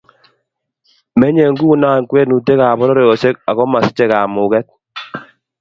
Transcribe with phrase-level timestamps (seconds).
[1.19, 4.67] Menyei nguno kwenutab pororyosyek ak ma sichei kamung'et.